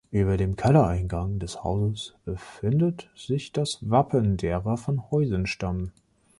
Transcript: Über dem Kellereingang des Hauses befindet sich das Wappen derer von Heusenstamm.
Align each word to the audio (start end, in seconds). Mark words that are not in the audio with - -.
Über 0.09 0.35
dem 0.35 0.55
Kellereingang 0.55 1.37
des 1.37 1.63
Hauses 1.63 2.15
befindet 2.25 3.07
sich 3.15 3.51
das 3.51 3.77
Wappen 3.87 4.35
derer 4.35 4.75
von 4.75 5.11
Heusenstamm. 5.11 5.91